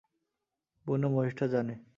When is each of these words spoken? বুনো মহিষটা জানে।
বুনো 0.85 1.07
মহিষটা 1.09 1.45
জানে। 1.47 1.73